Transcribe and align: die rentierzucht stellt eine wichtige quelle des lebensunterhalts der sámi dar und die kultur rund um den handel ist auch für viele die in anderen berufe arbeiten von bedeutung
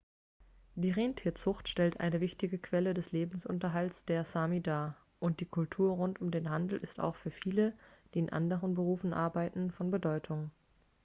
die 0.73 0.89
rentierzucht 0.89 1.67
stellt 1.69 1.99
eine 1.99 2.21
wichtige 2.21 2.57
quelle 2.57 2.95
des 2.95 3.11
lebensunterhalts 3.11 4.03
der 4.03 4.25
sámi 4.25 4.59
dar 4.59 4.97
und 5.19 5.41
die 5.41 5.45
kultur 5.45 5.93
rund 5.93 6.19
um 6.21 6.31
den 6.31 6.49
handel 6.49 6.79
ist 6.79 6.99
auch 6.99 7.15
für 7.15 7.29
viele 7.29 7.71
die 8.15 8.17
in 8.21 8.31
anderen 8.31 8.73
berufe 8.73 9.15
arbeiten 9.15 9.69
von 9.71 9.91
bedeutung 9.91 10.49